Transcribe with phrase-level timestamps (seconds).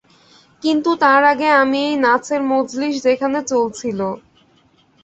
[0.63, 3.99] কিন্তু তার আগে আমি এই নাচের মজলিশ যেখানে চলছিল।